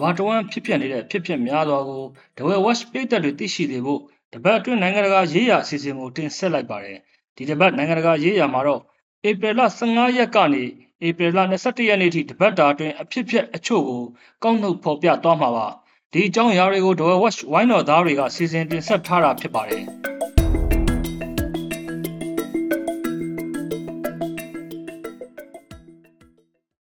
[0.00, 2.02] ဘာတဝန်းဖြစ်ပျက်နေတဲ့ဖြစ်ပျက်များစွာကို
[2.36, 4.00] The Well Watch ပြည်သက်တွေသိရှိစေဖို့
[4.32, 6.98] တပတ်အတွင်းနိုင်ငံတကာရေးရာအစီအစဉ်ကိုတင်ဆက်လိုက်ပါတယ်။
[7.36, 8.80] ဒီတပတ်နိုင်ငံတကာရေးရာမှာတော့
[9.28, 10.62] ဧပြီလ15ရက်ကနေ
[11.06, 14.02] ဧပြီလ22ရက်နေ့ထိတပတ်တာအတွင်းအဖြစ်ဖြစ်အချို့ကို
[14.42, 15.66] ကောက်နှုတ်ဖော်ပြသွားမှာပါ။
[16.12, 19.84] ဒီအကြောင်းအရာတွေကို The Well Watch ဝိုင်းတော်သားတွေကစီစဉ်တင်ဆက်ထားတာဖြစ်ပါတယ်။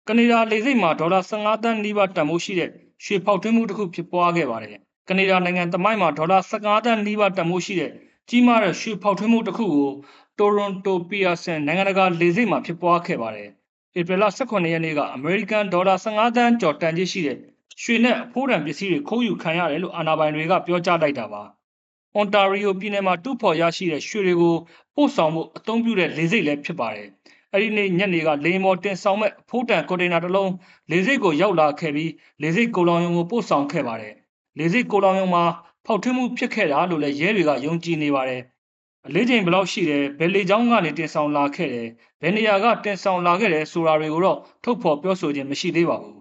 [0.07, 2.71] ကနေဒါလေဆိပ်မှာဒေါ်လာ15သန်းနီးပါးတန်ဖိုးရှိတဲ့
[3.03, 4.75] ရွှေဖောက်ထွင်းမှုတစ်ခုဖြစ်ပွားခဲ့ပါတယ်။
[5.09, 7.91] ကနေဒါနိုင်ငံသမိုင်းမှာဒေါ်လာ15သန်းနီးပါးတန်ဖိုးရှိတဲ့
[8.29, 9.91] ကြီးမားတဲ့ရွှေဖောက်ထွင်းမှုတစ်ခုကို
[10.39, 13.49] တိုရွန်တိုပီယာဆန်နိုင်ငံတကာလေဆိပ်မှာဖြစ်ပွားခဲ့ပါတယ်။
[13.99, 17.37] ဧပြီလ18ရက်နေ့ကအမေရိကန်ဒေါ်လာ15သန်းကျော်တန်ကြေးရှိတဲ့
[17.83, 21.43] ရွှေနဲ့အဖိုးတန်ပစ္စည်းတွေခိုးယူခံရတယ်လို့အာဏာပိုင်တွေကပြောကြားလိုက်တာပါ။
[22.15, 24.55] အွန်တာရီယိုပြည်နယ်မှာတူဖော်ရရှိတဲ့ရွှေတွေကို
[24.95, 27.07] ပို့ဆောင်မှုအသုံးပြုတဲ့လေဆိပ်လည်းဖြစ်ပါတယ်။
[27.53, 30.51] အဲ့ဒီနေ့ညနေကလေမော်တင်ဆောင်မဲ့ဖိုးတန်ကွန်တိန်နာတစ်လုံး
[30.91, 34.13] လေဆိပ်ကိုရောက်လာခဲ့ပြီးလေဆိပ်ကိုလောင်ယုံကိုပို့ဆောင်ခဲ့ပါတယ်။
[34.59, 35.43] လေဆိပ်ကိုလောင်ယုံမှာ
[35.85, 38.41] ဖောက်ထွင်းမှုဖြစ်ခဲ့တာလို့လည်းရဲတွေကယုံကြည်နေပါတယ်။
[39.07, 41.87] အလေးချိန်ဘယ်လောက်ရှိတယ်ဘယ်လေကြောင်းကနေတင်ဆောင်လာခဲ့တယ်
[42.21, 46.15] ဘယ်နေရာကတင်ဆောင်လာခဲ့တယ်ဆိုတာတွေကိုတော့ထုတ်ဖော်ပြောဆိုခြင်းမရှိသေးပါဘူး။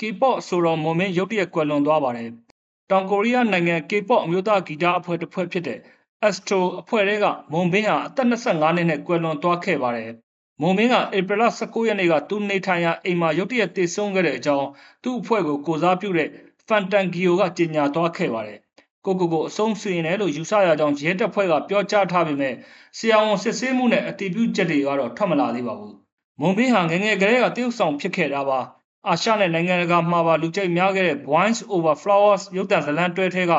[0.00, 2.28] K-pop ဆိုတော့မွန်မင်းရုတ်တရက်ကွယ်လွန်သွားပါတယ်။
[2.90, 5.78] တောင်ကိုရီးယားနိုင်ငံ K-pop အမျိုးသားဂီတအဖွဲ့တစ်ဖွဲ့ဖြစ်တဲ့
[6.24, 10.10] Astro အဖွဲ့ထဲကမွန်ဘင်းဟာအသက်25နှစ်နဲ့ကွယ်လွန်သွားခဲ့ပါတယ်။
[10.60, 14.68] မွန်ဘင်းကဧပြီလ19ရက်နေ့ကသူနေထိုင်ရာအိမ်မှာရုတ်တရက်တည်ဆုံခဲ့တဲ့အကြောင်း
[15.02, 16.28] သူ့အဖွဲ့ကိုကိုစားပြုတဲ့
[16.68, 18.58] Fantangio ကကြေညာသွားခဲ့ပါတယ်။
[19.04, 22.54] ကိုကိုကိုအဆုံးစီရင်တယ်လို့ယူဆရကြောင်းရဲတပ်ဖွဲ့ကပြောကြားထားပေမဲ့
[22.98, 25.94] ဆရာဝန်စစ်ဆေးမှုနဲ့အတည်ပြုချက်တွေကတော့ထွက်မလာသေးပါဘူး။
[26.40, 28.60] မွန်ဘင်းဟာငငယ်ကလေးကတရုတ်ဆောင်ဖြစ်ခဲ့တာပါ။
[29.08, 33.52] အာရှနဲ့နိုင်ငံတကာမှာပါလူကြိုက်များခဲ့တဲ့ Boys Over Flowers ရုပ်သံဇာတ်လမ်းတွဲထဲက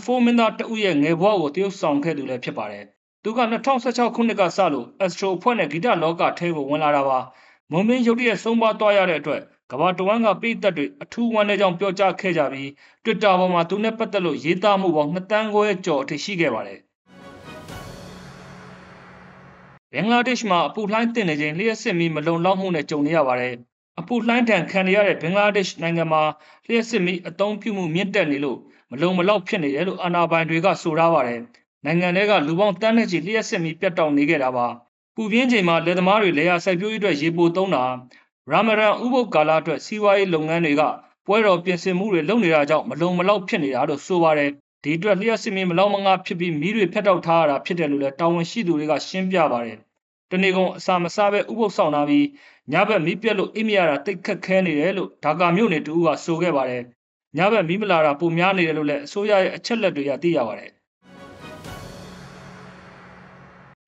[0.00, 2.84] F4 မင်းသားတဦးရဲ့ငယ်ဘဝကိုတရုတ်ဆောင်ခဲ့သူလည်းဖြစ်ပါတယ်။
[3.22, 3.40] သူက
[3.76, 7.18] 2016ခုနှစ်ကစလို့ Astro ဖွဲ့နဲ့ဂီတလောကထဲကိုဝင်လာတာပါ။
[7.70, 12.68] မွန်မင်းရုတ်တရက်ဆုံးပါသွားရတဲ့အတွက်ကမ္ဘာတဝန်းကပြည်သက်တွေအထူးဝမ်းနည်းကြောင်းပြောကြားခဲ့ကြပြီး
[13.04, 16.78] Twitter ပေါ်မှာသူနဲ့ပတ်သက်လို့ရေးသားမှုပေါင်း2တန်းခွဲကျော်အထိရှိခဲ့ပါတယ်။
[19.92, 23.54] ဘင်္ဂလားဒေ့ရှ်မှာအပူလှိုင်းတင်နေခြင်းလျှက်စစ်မီမလုံလောက်မှုနဲ့ကြုံနေရပါတယ်။
[24.00, 26.22] အပူလှိုင်းတံခံရတဲ့ဘင်္ဂလားဒေ့ရှ်နိုင်ငံမှာ
[26.68, 28.58] လျှက်စစ်မီအသုံးပြုမှုမြင့်တက်နေလို့
[28.92, 31.40] မလုံမလောက်ဖြစ်နေတယ်လို့အာဏာပိုင်တွေကဆိုထားပါတယ်။
[31.84, 34.66] နိုင်ငံတွေကလူပေါင်းတန်းနဲ့ချီလျှက်စစ်မီပြတ်တောက်နေခဲ့တာပါ။
[35.14, 37.84] ပူပြင်းချိန်မှာလယ်သမားတွေလေယာစိုက်ပျိုးရေးအတွက်ရေပိုသုံးတာ
[38.50, 40.82] ရာမဒန်ဥပုပ်ကာလအတွက်စီးပွားရေးလုပ်ငန်းတွေက
[41.26, 44.50] ပွဲတော်ပြင်ဆင်မှုတွေလုပ်နေတာကြောင့်မလုံမလောက်ဖြစ်နေတာလို့ဆိုပါတယ်။
[44.82, 49.78] ဒီအတွက်လျှက်စစ်မီမလောက်မငါဖြစ်ပြီးမီးတွေဖျက်တောက်ထားရတာဖြစ်တယ်လို့လည်းတာဝန်ရှိသူတွေကရှင်းပြပါတယ်။
[50.30, 52.26] တနေ့ကုန်အစာမစားဘဲဥပုပ်ဆောင်လာပြီး
[52.72, 56.82] ညဘက်မီးပြက်လို့အိမ်မရတာတိတ်ခက်ခဲနေတယ်လို့ဒါကာမြို့နယ်တူကဆိုခဲ့ပါတယ်
[57.36, 60.70] ညဘက်မီးမလာတာပုံများနေတယ်လို့လည်းအစိုးရရဲ့အချက်လက်တွေကသိရပါတယ်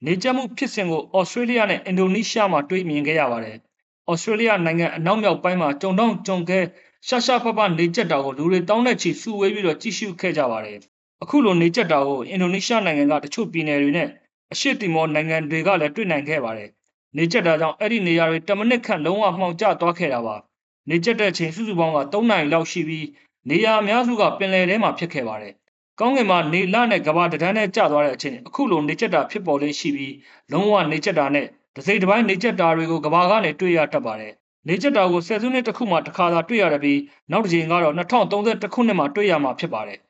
[0.06, 3.56] နေကြမှုဖြစ်စဉ်ကိုဩစတြေးလျနဲ့အင်ဒိုနီးရှားမှာတွေ့မြင်ခဲ့ရပါတယ်။
[4.10, 6.60] ဩစတြေးလျနိုင်ငံအနောက်မြောက်ပိုင်းမှာကြုံတောင်းကြုံခဲ
[7.08, 10.78] ရှာရှာဖဖနေကြတာကိုလူတွေတောင်းတဲ့ချီစုဝေးပြီးတော့ကြည့်ရှုခဲ့ကြပါတယ်။
[11.22, 14.08] အခုလိုနေကြတာကိုအင်ဒိုနီးရှားနိုင်ငံကတချို့ပြည်နယ်တွေနဲ့
[14.52, 16.68] အရှေ့တီမောနိုင်ငံတွေကလည်းတွေ့နိုင်ခဲ့ပါတယ်။
[17.16, 20.36] နေကြတာကြောင့်အဲ့ဒီနေရာတွေ10မိနစ်ခန့်လုံးဝမှောင်ကျသွားခဲ့တာပါ။
[20.90, 23.06] နေကြတဲ့အချိန်စုစုပေါင်းက3နိုင်လောက်ရှိပြီး
[23.50, 25.54] နေရာအများစုကပင်လယ်ထဲမှာဖြစ်ခဲ့ပါတယ်။
[26.00, 30.14] ကောင်းကင်မှာနေလနဲ့ကဘာတန်းနဲ့ကျသွားတဲ့အချိန်အခုလိုနေကြတာဖြစ်ပေါ်လေးရှိပြီး
[30.52, 31.46] လုံးဝနေကြတာနဲ့
[31.76, 34.32] တစိမ့်တစ်ပိုင်းနေကြတာတွေကိုကဘာကနေတွေ့ရတတ်ပါတယ်။
[34.68, 37.00] နေကြတာကိုဆယ်စုနှစ်တစ်ခုမှတစ်ခါသာတွေ့ရတဲ့ပြီး
[37.30, 39.98] နောက်တစ်ချိန်ကတော့2030ခုနှစ်မှာတွေ့ရမှာဖြစ်ပါတယ်။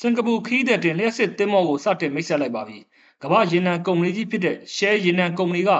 [0.00, 2.78] စင်ကာပူခီးတဲ့တင်လျှက်စစ်သင်းမောကိုစတင်မိတ်ဆက်လိုက်ပါပြီ။
[3.22, 5.70] ကမ္ဘာရေနံကုမ္ပဏီကြီးဖြစ်တဲ့ Shell ရေနံကုမ္ပဏီက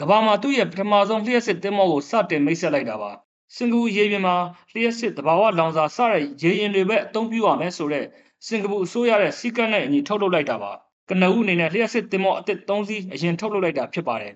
[0.00, 3.12] ကမ္ဘာမှာသူ့ရဲ့ပထမဆုံးလျှက်စစ်သင်းမောကိုစတင်မိတ်ဆက်လိုက်တာပါ
[3.56, 4.36] စင်ကာပူရေပြင်မှာ
[4.72, 8.06] လျှက်စစ်တဘာဝလောင်စာစတဲ့ရေရင်တွေပဲအသုံးပြုရမယ်ဆိုတော့
[8.46, 10.72] စင်ကာပူအစိုးရရဲ့စီကံနဲ့အညီထုတ်လုပ်လိုက်တာပါ
[11.08, 14.34] ကနဦးအနေနဲ့လျှက်စစ်တင်မောအသစ်3စီးအရင်ထုတ်လုပ်လိုက်တာဖြစ်ပါတယ်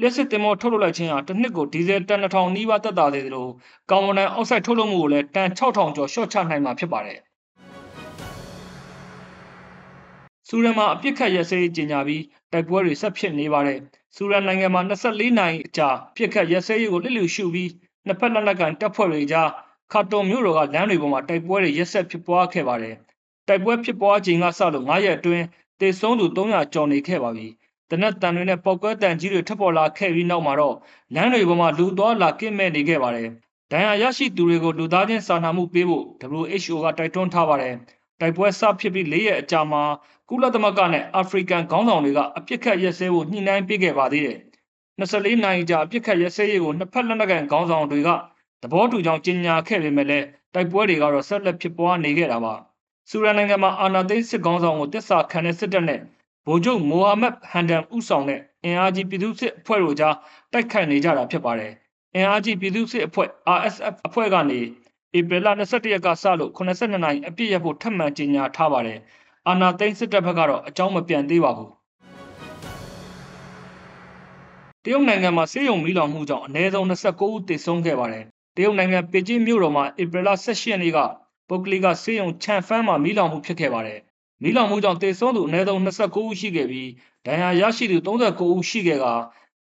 [0.00, 3.48] လျှက်စစ်တင်မောထုတ်လုပ်လိုက်ခြင်းဟာတစ်နှစ်ကိုဒီဇယ်တန်2000နီးပါးတက်တာသေးသလို
[3.90, 7.18] ကာဗွန်ဒိုင်အောက်ဆိုက်ထုတ်လုပ်မှုကိုလည်းတန်6000ကျော်ရှော့ချနိုင်မှာဖြစ်ပါတယ်
[10.48, 12.22] ဆူရန်မှာအပြစ်ခတ်ရစဲကြီးညာပြီး
[12.52, 13.78] တိုက်ပွဲတွေဆက်ဖြစ်နေပါတယ်။
[14.16, 17.70] ဆူရန်နိုင်ငံမှာ24နိုင်အကြာပြစ်ခတ်ရစဲရေးကိုလစ်လျူရှုပြီး
[18.06, 19.48] နှစ်ဖက်လက်နက်ကန်တပ်ဖွဲ့တွေကြား
[19.92, 22.96] ခါတွန်မြို့တော်ကလမ်းတွေပေါ်မှာတိုက်ပွဲတွေရက်ဆက်ဖြစ်ပွားခဲ့ပါတယ်။
[23.48, 25.44] တိုက်ပွဲဖြစ်ပွားချိန်ကစလို့9ရက်အတွင်း
[25.80, 27.46] တေဆုံးသူ300ကျော်နေခဲ့ပါပြီ။
[27.90, 30.76] တနက်တန်တွေနဲ့ပောက်ကွဲတန်ကြီးတွေထပ်ပေါ်လာခဲ့ပြီးနောက်မှာတော့
[31.14, 33.28] လမ်းတွေပေါ်မှာလူသွားလာကင်းမဲ့နေခဲ့ပါတယ်။
[33.72, 36.04] ဒဏ်ရာရရှိသူတွေကိုလူသားချင်းစာနာမှုပေးဖို့
[36.42, 37.74] WHO ကတိုက်တွန်းထားပါတယ်။
[38.20, 39.82] တိုက်ပွဲစဖြစ်ပြီး၄ရက်အကြာမှာ
[40.28, 44.38] ကုလသမဂ္ဂနဲ့အာဖရိကန်ခေါင်းဆောင်တွေကအပြစ်ခတ်ရက်စဲဖို့ညှိနှိုင်းပေးခဲ့ပါသေးတယ်။
[44.98, 48.08] 24နိုင်ကြာအပြစ်ခတ်ရက်စဲရေးကိုနှစ်ဖက်လက်နက်ကန်ခေါင်းဆောင်တွေက
[48.62, 52.54] သဘောတူကြောင်းကြေညာခဲ့ပေမဲ့လည်းတိုက်ပွဲတွေကတော့ဆက်လက်ဖြစ်ပွားနေခဲ့တာပါ။
[53.10, 56.00] ဆူရန်နိုင်ငံမှာအာနာသိစစ်ခေါင်းဆောင်ကိုတစ္ဆာခံတဲ့စစ်တပ်နဲ့
[56.46, 60.14] ဗိုလ်ချုပ်မိုဟာမက်ဟန်ဒန်ဦးဆောင်တဲ့အင်အားကြီးပြည်သူ့စစ်အဖွဲ့တို့ကြား
[60.52, 61.72] တိုက်ခိုက်နေကြတာဖြစ်ပါတယ်။
[62.14, 64.60] အင်အားကြီးပြည်သူ့စစ်အဖွဲ့ RSF အဖွဲ့ကနေ
[65.16, 68.98] ဧပြီလ22ရက်ကစလို့82နိုင်အပြည့်ရဖို့ထပ်မံကြေညာထားပါတယ်။
[69.48, 71.70] အာနာသိန်းစစ်တပ်ဘက်ကတော့အကြောင်းမပြန်သေးပါဘူး။
[74.86, 78.24] တရုတ်နိုင်ငံမှာဆေးရုံမီးလောင်မှုကြောင့်အနည်းဆုံး29ဦးသေဆုံးခဲ့ပါတယ်။
[78.56, 80.98] တရုတ်နိုင်ငံပေကျင်းမြို့တော်မှာဧပြီလ18ရက်နေ့က
[81.48, 83.98] ပုဂ္ဂလိကဆေးရုံချန်ဖန်းမှာမီးလောင်မှုဖြစ်ခဲ့ပါတယ်။
[84.42, 86.90] မီးလောင်မှုကြောင့်သေဆုံးသူအနည်းဆုံး29ဦးရှိခဲ့ပြီး
[87.26, 89.04] ဒဏ်ရာရရှိသူ39ဦးရှိခဲ့က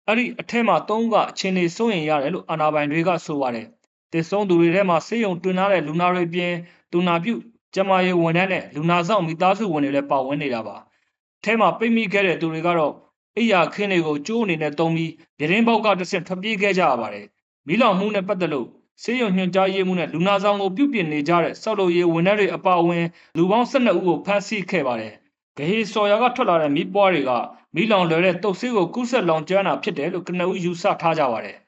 [0.08, 3.66] အဲ့ဒီအထက်မှာ3ဦးကအခြေအနေစိုးရင်ရတယ်လို့အာဏာပိုင်တွေကဆိုပါတယ်။
[4.12, 6.54] သေဆုံးသူတွေထဲမှာဆေးရုံတွင်ထားတဲ့လူနာတွေပြင်
[6.92, 7.34] တူနာပြု
[7.76, 10.76] ကျမရေးဝန်ထမ်းနဲ့လူနာဆောင်မိသားစုဝင်တွေလည်းပါဝင်နေတာပါ။
[11.44, 12.94] အဲမှာပိတ်မိခဲ့တဲ့သူတွေကတော့
[13.38, 17.26] အိယာခင်းတွေကိုကျိုးအနေနဲ့တုံးပြီးပြတင်းပေါက်ကတစ်ဆင့်ထွက်ပြေးခဲ့ကြရပါတယ်။
[17.68, 18.68] မိလောင်မှုနဲ့ပတ်သက်လို့
[19.04, 23.06] ဆေးရုံညွှန်ကြားရေးမှုနဲ့လူနာဆောင်ကိုပြုပြင်နေကြတဲ့စောက်လို့ရေးဝန်ထမ်းတွေအပါအဝင်
[23.38, 25.14] လူပေါင်း12ဦးကိုဖမ်းဆီးခဲ့ပါတယ်။
[25.58, 27.32] ဂဟေစော်ယာကထွက်လာတဲ့မိပွားတွေက
[27.76, 31.58] မိလောင်လွယ်တဲ့တုတ်ဆေးကိုကူးဆက်လောင်ကျွမ်းတာဖြစ်တယ်လို့ကနဦးယူဆထားကြပါတယ်။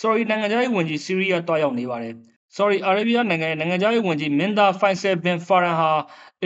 [0.00, 2.14] Sorry နိုင်ငံခြားရေးဝန်ကြီးဆီးရီးယားတွားရောက်နေပါတယ်။
[2.56, 5.90] Sorry အာရေဗျနိုင်ငံရဲ့နိုင်ငံခြားရေးဝန်ကြီးမင်းသားဖိုင်ဆယ်ဘင်ဖာရန်ဟာ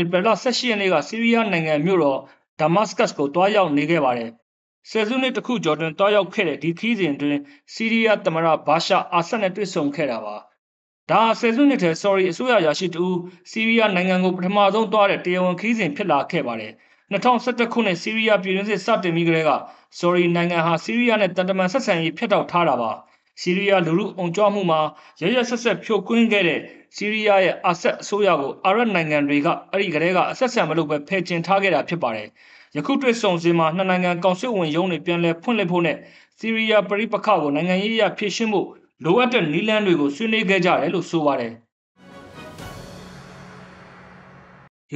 [0.01, 2.21] ဧပြီလ18ရက်နေ့ကဆီးရီးယားနိုင်ငံမြို့တော်
[2.61, 4.31] ဒါမတ်စကတ်ကိုတွားရောက်နေခဲ့ပါတယ်။
[4.91, 7.39] ဆယ်စုနှစ်တစ်ခုကျော်တွင်တွားရောက်ခဲ့တဲ့ဒီခီးစဉ်တွင်
[7.73, 10.37] ဆီးရီးယားသမ္မတဘာရှာအာဆတ်နဲ့တွေ့ဆုံခဲ့တာပါ။
[11.11, 13.07] ဒါဆယ်စုနှစ်ထဲ sorry အစိုးရရာရှိတူ
[13.51, 16.73] ဆီးရီးယားနိုင်ငံကိုပထမဆုံးတွားတဲ့တရားဝင်ခီးစဉ်ဖြစ်လာခဲ့ပါတယ်။
[17.13, 19.53] 2011ခုနှစ်ဆီးရီးယားပြည်တွင်းစစ်စတင်ပြီးကတည်းက
[20.01, 22.93] sorry နိုင်ငံဟာဆီးရီးယားနဲ့တန်တမန်ဆက်ဆံရေးဖျက်တောက်ထားတာပါ။
[23.41, 24.81] ဆီးရီးယားလူမှုအုံကြွမှုမှာ
[25.21, 26.61] ရရဆက်ဆက်ဖြိုခွင်းခဲ့တဲ့
[26.97, 32.29] ဆီးရီးယားရဲ့အာဆတ်အစိုးရကိုအာရပ်နိုင်ငံတွေကအဲ့ဒီကလေးကအဆက်ဆံမလုပ်ပဲဖယ်ကျင်ထားခဲ့တာဖြစ်ပါတယ်။
[32.77, 35.97] ယခုတွေ့ဆုံစဉ်မှာနှစ်နိုင်ငံကောင်စစ်ဝင်ရုံးတွေပြန်လည်ဖွင့်လှစ်ဖို့နဲ့
[36.39, 38.67] ဆီးရီးယားပြည်ပခါကိုနိုင်ငံရေးအရဖြည့်ရှင်းဖို့
[39.05, 41.53] လိုအပ်တဲ့နည်းလမ်းတွေကိုဆွေးနွေးခဲ့ကြတယ်လို့ဆိုပါတယ်။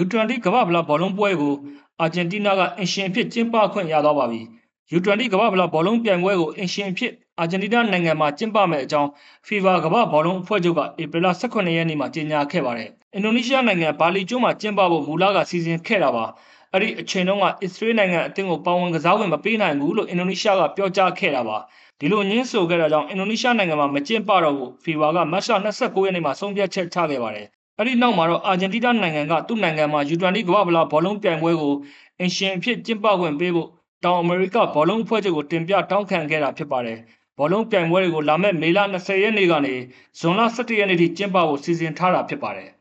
[0.00, 1.54] U20 ကမ္ဘာ့ဖလားဘောလုံးပွဲကို
[2.00, 4.40] အာဂျင်တီးနားကအင်ရှင်အဖြစ်ကျင်းပခွင့်ရသွားပါပြီ။
[4.96, 7.12] U20 ကမ္ဘာ့ဖလားဘောလုံးပြိုင်ပွဲကိုအင်ရှင်အဖြစ်
[7.42, 9.08] အာဂျင်တီးနားနိုင်ငံမှာကျင်းပမယ့်အကြောင်း
[9.46, 16.24] FIFA ကမ္ဘာ့ဘောလုံးအဖွဲ့ချုပ်ကဧပြီလ18ရက်နေ့မှာကြေညာခဲ့ပါတယ်။အင်ဒိုနီးရှားနိုင်ငံဘာလီကျွန်းမှာကျင်းပဖို့မူလကစီစဉ်ခဲ့တာပါ။
[16.72, 21.58] အဲ့ဒီအချိန်တုန်းကအစ္စရေးနိုင်ငံအသင်းကိုပါဝင်ကစားဝင်မပေးနိုင်ဘူးလို့အင်ဒိုနီးရှားကပြောကြားခဲ့တာပါ။
[22.00, 27.46] ဒီလိုညင်းဆိုခဲ့တာကြောင့်အင်ဒိုနီးရှားနိုင်ငံမှာမကျင်းပတော့ဘူး FIFA ကမတ်လ29ရက်နေ့မှာဆုံးဖြတ်ချက်ချခဲ့ပါတယ်။
[27.78, 31.74] အဲ့ဒီနောက်မှာတော့အာဂျင်တီးနားနိုင်ငံကသူ့နိုင်ငံမှာ U20 ကမ္ဘာ့ဖလားဘောလုံးပြိုင်ပွဲကို
[32.20, 33.68] အင်ရှင်အဖြစ်ကျင်းပခွင့်ပေးဖို့
[34.04, 36.98] တောင်အမေရိကဘောလုံးအဖွဲ့ချုပ်ကိုတင်ပြတောင်းခံခဲ့တာဖြစ်ပါတယ်။
[37.38, 39.74] ဘောလုံးပြိုင်ပွဲတွေကိုလာမယ့်မေလ20ရက်နေ့ကနေ
[40.18, 42.70] ဇွန်လ17ရက်နေ့ထိကျင်းပဖို့စီစဉ်ထားတာဖြစ်ပါတယ်။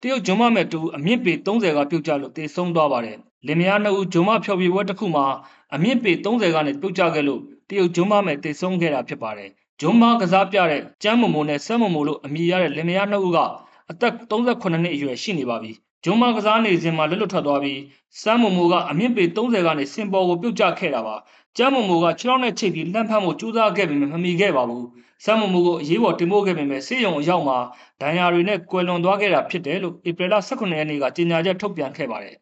[0.00, 3.16] တရုတ်ဂျွန်မမဲ့တူအမြင့်ပေ30ကပြုတ်ကျလို့တေဆုံးသွားပါတယ်။
[3.46, 5.26] လင်မယားနှစ်ဦးဂျွန်မဖျော်ဖြေပွဲတစ်ခုမှာ
[5.74, 9.50] အမြင့်ပေ30ကနေပြုတ်ကျခဲ့လို့တရုတ်ဂျွန်မမဲ့တေဆုံးခဲ့တာဖြစ်ပါတယ်။
[9.80, 13.38] ဂျွန်မကစားပြတဲ့ကျမ်းမမိုနဲ့ဆမ်းမမိုလို့အမည်ရတဲ့လင်မယားနှစ်ဦးက
[13.90, 15.72] အသက်38နှစ်အရွယ်ရှိနေပါပြီ။
[16.04, 17.80] ဂျွန်မကစားနေစဉ်မှာလွတ်လွတ်ထွက်သွားပြီး
[18.22, 21.16] စမ်းမမိုကအမြင့်ပေ30ကနေစင်ပေါ်ကိုပြုတ်ကျခဲ့တာပါ။
[21.56, 24.84] ကျမ်းမမိုကခြေထောက်နဲ့ချိတ်ပြီးလှမ်းဖမ်းဖို့ကြိုးစားခဲ့ပေမဲ့မမီခဲ့ပါဘူး။
[25.24, 27.58] စမ်းမမိုကိုအရေးပေါ်တင်ပို့ခဲ့ပေမဲ့ဆေးရုံအရောက်မှာ
[28.00, 32.36] ဒဏ်ရာတွေနဲ့ကွယ်လွန်သွားခဲ့တာဖြစ်တယ်လို့ဧပြီလ18ရက်နေ့ကကြေညာချက်ထုတ်ပြန်ခဲ့ပါတယ်။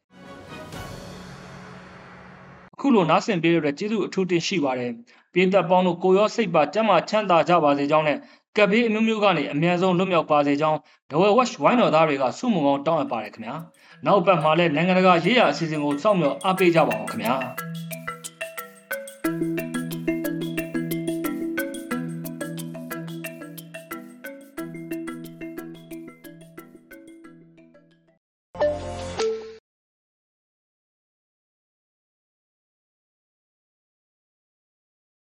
[2.74, 4.92] အခုလိုနားဆင်ပေးရတဲ့ကျေးဇူးအထူးတင်ရှိပါတယ်။
[5.32, 8.18] ပြည်သက်ပေါင်းတို့ကိုရောစိတ်ပါကျမ်းမာချမ်းသာကြပါစေကြောင်းနဲ့
[8.56, 10.78] ကပ်ဘေးအမျိုးမျိုးကနေအမြန်ဆုံးလွတ်မြောက်ပါစေကြောင်း
[11.10, 13.56] ဒဝဲဝက်ဝိုင်းတော်သားတွေကဆုမုံကောင်းတောင်းအပ်ပါတယ်ခင်ဗျာ
[14.06, 17.34] နောက်ပတ်မှာလည်းနိုင်ငံတကာရေးရာအစီအစဉ်ကိုစောင့်မျှော်အားပေးကြပါအောင်ခင်ဗျာ